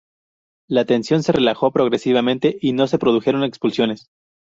[0.67, 4.07] La tensión se relajó progresivamente y no se produjeron expulsiones.